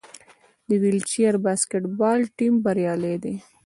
[0.67, 3.35] د ویلچیر باسکیټبال ټیم بریالی دی.